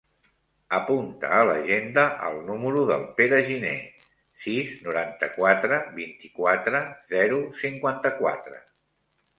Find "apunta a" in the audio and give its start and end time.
0.77-1.41